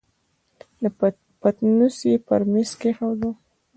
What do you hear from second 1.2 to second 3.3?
پتنوس يې پر مېز کېښود.